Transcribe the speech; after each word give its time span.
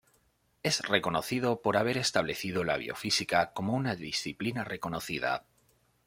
Es 0.63 0.79
reconocido 0.81 1.61
por 1.61 1.77
haber 1.77 1.95
establecido 1.95 2.63
la 2.63 2.75
biofísica 2.77 3.53
como 3.53 3.75
una 3.75 3.93
disciplina 3.95 4.63
reconocida. 4.63 5.45